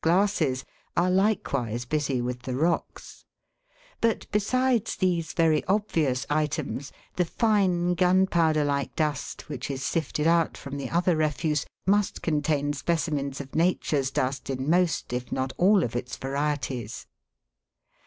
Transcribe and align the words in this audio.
glasses 0.03 0.65
are 0.97 1.11
likewise 1.11 1.85
busy 1.85 2.19
with 2.23 2.41
the 2.41 2.55
rocks; 2.55 3.23
but, 4.01 4.25
besides 4.31 4.95
these 4.95 5.31
very 5.33 5.63
obvious 5.65 6.25
items, 6.27 6.91
the 7.17 7.23
fine 7.23 7.93
gunpowder 7.93 8.65
like 8.65 8.95
dust, 8.95 9.47
which 9.47 9.69
is 9.69 9.85
sifted 9.85 10.25
out 10.25 10.57
from 10.57 10.75
the 10.77 10.89
other 10.89 11.15
refuse, 11.15 11.67
must 11.85 12.23
contain 12.23 12.73
specimens 12.73 13.39
of 13.39 13.53
Nature's 13.53 14.09
dust 14.09 14.49
in 14.49 14.67
most, 14.67 15.13
if 15.13 15.31
not 15.31 15.53
all, 15.59 15.83
of 15.83 15.95
its 15.95 16.17
varieties. 16.17 17.05